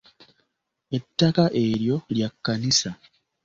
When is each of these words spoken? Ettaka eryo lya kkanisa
Ettaka 0.97 1.43
eryo 1.63 1.95
lya 2.15 2.27
kkanisa 2.33 2.89